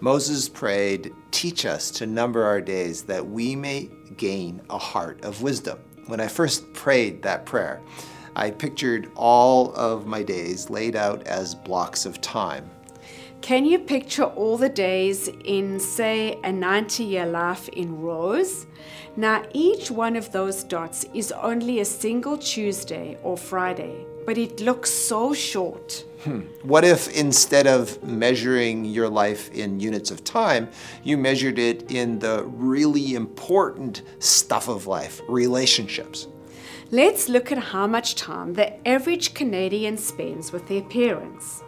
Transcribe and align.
Moses 0.00 0.48
prayed, 0.48 1.12
Teach 1.30 1.66
us 1.66 1.90
to 1.92 2.06
number 2.06 2.42
our 2.42 2.60
days 2.60 3.02
that 3.02 3.28
we 3.28 3.54
may 3.54 3.90
gain 4.16 4.62
a 4.70 4.78
heart 4.78 5.22
of 5.22 5.42
wisdom. 5.42 5.78
When 6.06 6.20
I 6.20 6.26
first 6.26 6.72
prayed 6.72 7.22
that 7.22 7.44
prayer, 7.44 7.80
I 8.34 8.50
pictured 8.50 9.10
all 9.14 9.74
of 9.74 10.06
my 10.06 10.22
days 10.22 10.70
laid 10.70 10.96
out 10.96 11.26
as 11.26 11.54
blocks 11.54 12.06
of 12.06 12.20
time. 12.22 12.70
Can 13.42 13.64
you 13.64 13.78
picture 13.78 14.24
all 14.24 14.56
the 14.56 14.68
days 14.68 15.28
in, 15.44 15.78
say, 15.80 16.38
a 16.44 16.52
90 16.52 17.04
year 17.04 17.26
life 17.26 17.68
in 17.70 18.00
rows? 18.00 18.66
Now, 19.16 19.44
each 19.52 19.90
one 19.90 20.16
of 20.16 20.32
those 20.32 20.64
dots 20.64 21.04
is 21.14 21.32
only 21.32 21.80
a 21.80 21.84
single 21.84 22.38
Tuesday 22.38 23.18
or 23.22 23.36
Friday, 23.36 24.06
but 24.26 24.38
it 24.38 24.60
looks 24.60 24.90
so 24.90 25.32
short. 25.32 26.04
Hmm. 26.24 26.40
What 26.62 26.84
if 26.84 27.08
instead 27.16 27.66
of 27.66 28.02
measuring 28.02 28.84
your 28.84 29.08
life 29.08 29.50
in 29.52 29.80
units 29.80 30.10
of 30.10 30.22
time, 30.22 30.68
you 31.02 31.16
measured 31.16 31.58
it 31.58 31.90
in 31.90 32.18
the 32.18 32.44
really 32.44 33.14
important 33.14 34.02
stuff 34.18 34.68
of 34.68 34.86
life, 34.86 35.22
relationships? 35.28 36.28
Let's 36.90 37.28
look 37.28 37.50
at 37.52 37.58
how 37.58 37.86
much 37.86 38.16
time 38.16 38.54
the 38.54 38.86
average 38.86 39.32
Canadian 39.32 39.96
spends 39.96 40.52
with 40.52 40.66
their 40.68 40.82
parents. 40.82 41.62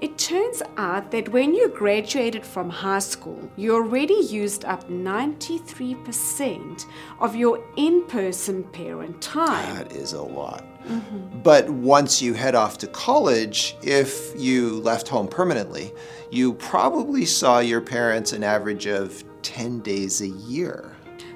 It 0.00 0.18
turns 0.18 0.62
out 0.76 1.10
that 1.12 1.30
when 1.30 1.54
you 1.54 1.68
graduated 1.68 2.44
from 2.44 2.68
high 2.68 2.98
school, 2.98 3.50
you 3.56 3.74
already 3.74 4.14
used 4.14 4.64
up 4.64 4.88
93% 4.88 6.86
of 7.20 7.34
your 7.34 7.64
in 7.76 8.04
person 8.06 8.64
parent 8.64 9.22
time. 9.22 9.76
That 9.76 9.92
is 9.92 10.12
a 10.12 10.22
lot. 10.22 10.64
Mm-hmm. 10.86 11.40
But 11.42 11.68
once 11.70 12.20
you 12.20 12.34
head 12.34 12.54
off 12.54 12.78
to 12.78 12.86
college, 12.86 13.76
if 13.82 14.32
you 14.36 14.80
left 14.80 15.08
home 15.08 15.28
permanently, 15.28 15.92
you 16.30 16.52
probably 16.54 17.24
saw 17.24 17.58
your 17.60 17.80
parents 17.80 18.32
an 18.32 18.44
average 18.44 18.86
of 18.86 19.24
10 19.42 19.80
days 19.80 20.20
a 20.20 20.28
year. 20.28 20.94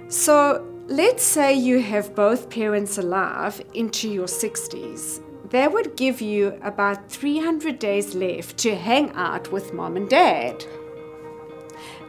So 0.09 0.67
Let's 0.91 1.23
say 1.23 1.55
you 1.55 1.81
have 1.83 2.17
both 2.17 2.51
parents 2.51 2.99
alive 2.99 3.62
into 3.75 4.09
your 4.09 4.27
60s. 4.27 5.23
That 5.51 5.73
would 5.73 5.97
give 5.97 6.20
you 6.20 6.59
about 6.62 7.11
300 7.11 7.81
days 7.81 8.15
left 8.15 8.56
to 8.59 8.77
hang 8.77 9.11
out 9.12 9.51
with 9.51 9.75
mom 9.75 9.97
and 9.97 10.09
dad. 10.09 10.65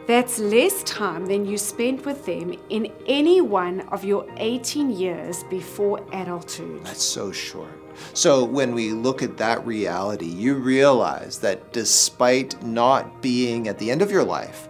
That's 0.06 0.38
less 0.38 0.82
time 0.84 1.26
than 1.26 1.44
you 1.44 1.58
spent 1.58 2.06
with 2.06 2.24
them 2.24 2.54
in 2.70 2.92
any 3.06 3.40
one 3.40 3.80
of 3.92 4.04
your 4.04 4.26
18 4.36 4.90
years 4.90 5.42
before 5.44 6.04
adulthood. 6.12 6.84
That's 6.84 7.02
so 7.02 7.32
short. 7.32 7.70
So, 8.14 8.44
when 8.44 8.74
we 8.74 8.92
look 8.92 9.22
at 9.22 9.36
that 9.36 9.66
reality, 9.66 10.26
you 10.26 10.54
realize 10.54 11.38
that 11.40 11.72
despite 11.72 12.60
not 12.62 13.20
being 13.22 13.68
at 13.68 13.78
the 13.78 13.90
end 13.90 14.02
of 14.02 14.10
your 14.10 14.24
life, 14.24 14.68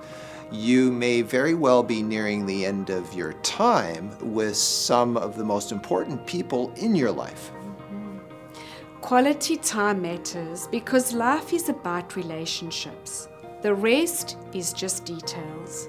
you 0.51 0.91
may 0.91 1.23
very 1.23 1.55
well 1.55 1.83
be 1.83 2.03
nearing 2.03 2.45
the 2.45 2.67
end 2.67 2.91
of 2.91 3.15
your 3.15 3.33
time 3.43 4.11
with 4.21 4.57
some 4.57 5.17
of 5.17 5.37
the 5.37 5.45
most 5.45 5.73
important 5.73 6.27
people 6.27 6.73
in 6.77 6.97
your 6.97 7.13
life. 7.13 7.53
Quality 9.03 9.57
time 9.57 10.01
matters 10.01 10.69
because 10.69 11.13
life 11.13 11.53
is 11.53 11.69
about 11.69 12.15
relationships. 12.15 13.29
The 13.61 13.75
rest 13.75 14.37
is 14.55 14.73
just 14.73 15.05
details. 15.05 15.89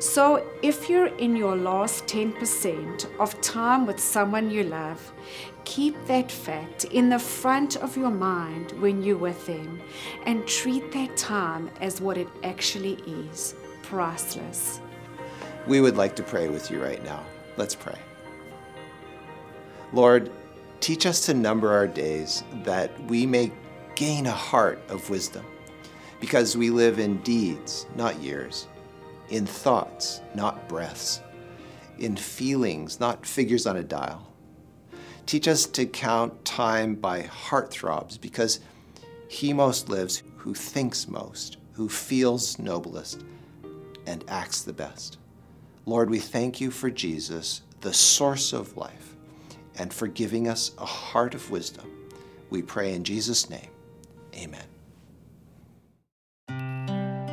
So, 0.00 0.42
if 0.62 0.88
you're 0.88 1.14
in 1.18 1.36
your 1.36 1.54
last 1.54 2.06
10% 2.06 3.20
of 3.20 3.38
time 3.42 3.86
with 3.86 4.00
someone 4.00 4.50
you 4.50 4.64
love, 4.64 5.12
keep 5.64 5.94
that 6.06 6.32
fact 6.32 6.84
in 6.84 7.10
the 7.10 7.18
front 7.18 7.76
of 7.76 7.94
your 7.94 8.10
mind 8.10 8.72
when 8.80 9.02
you're 9.02 9.18
with 9.18 9.46
them 9.46 9.82
and 10.24 10.46
treat 10.46 10.90
that 10.92 11.14
time 11.14 11.70
as 11.82 12.00
what 12.00 12.16
it 12.16 12.28
actually 12.42 12.94
is 13.06 13.54
priceless. 13.82 14.80
We 15.66 15.82
would 15.82 15.96
like 15.98 16.16
to 16.16 16.22
pray 16.22 16.48
with 16.48 16.70
you 16.70 16.82
right 16.82 17.04
now. 17.04 17.22
Let's 17.58 17.74
pray. 17.74 17.98
Lord, 19.92 20.30
teach 20.80 21.06
us 21.06 21.26
to 21.26 21.34
number 21.34 21.72
our 21.72 21.86
days 21.86 22.44
that 22.64 22.90
we 23.08 23.26
may 23.26 23.52
gain 23.94 24.26
a 24.26 24.30
heart 24.30 24.80
of 24.88 25.10
wisdom, 25.10 25.44
because 26.20 26.56
we 26.56 26.70
live 26.70 26.98
in 26.98 27.18
deeds, 27.22 27.86
not 27.96 28.20
years, 28.20 28.68
in 29.30 29.46
thoughts, 29.46 30.20
not 30.34 30.68
breaths, 30.68 31.20
in 31.98 32.16
feelings, 32.16 33.00
not 33.00 33.26
figures 33.26 33.66
on 33.66 33.76
a 33.76 33.82
dial. 33.82 34.32
Teach 35.24 35.48
us 35.48 35.66
to 35.66 35.86
count 35.86 36.44
time 36.44 36.94
by 36.94 37.22
heartthrobs, 37.22 38.20
because 38.20 38.60
he 39.28 39.52
most 39.52 39.88
lives 39.88 40.22
who 40.36 40.54
thinks 40.54 41.08
most, 41.08 41.56
who 41.72 41.88
feels 41.88 42.58
noblest 42.58 43.24
and 44.06 44.24
acts 44.28 44.62
the 44.62 44.72
best. 44.72 45.18
Lord, 45.84 46.10
we 46.10 46.20
thank 46.20 46.60
you 46.60 46.70
for 46.70 46.90
Jesus, 46.90 47.62
the 47.80 47.92
source 47.92 48.52
of 48.52 48.76
life, 48.76 49.15
and 49.78 49.92
for 49.92 50.06
giving 50.06 50.48
us 50.48 50.72
a 50.78 50.86
heart 50.86 51.34
of 51.34 51.50
wisdom. 51.50 51.90
We 52.50 52.62
pray 52.62 52.94
in 52.94 53.04
Jesus' 53.04 53.50
name. 53.50 53.70
Amen. 54.34 54.64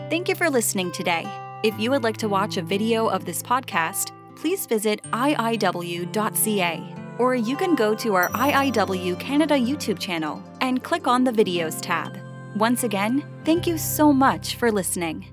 Thank 0.10 0.30
you 0.30 0.36
for 0.36 0.50
listening 0.50 0.92
today. 0.92 1.26
If 1.64 1.80
you 1.80 1.90
would 1.92 2.04
like 2.04 2.18
to 2.18 2.30
watch 2.30 2.58
a 2.58 2.62
video 2.62 3.08
of 3.08 3.26
this 3.26 3.42
podcast, 3.42 4.12
please 4.36 4.66
visit 4.66 5.02
iiw.ca 5.12 6.96
or 7.20 7.36
you 7.36 7.56
can 7.56 7.76
go 7.76 7.94
to 7.96 8.16
our 8.16 8.30
IIW 8.30 9.20
Canada 9.20 9.56
YouTube 9.56 10.00
channel 10.00 10.44
and 10.62 10.84
click 10.84 11.08
on 11.08 11.24
the 11.24 11.32
Videos 11.32 11.80
tab. 11.82 12.18
Once 12.56 12.84
again, 12.84 13.24
thank 13.46 13.68
you 13.68 13.78
so 13.78 14.12
much 14.12 14.56
for 14.56 14.72
listening. 14.72 15.26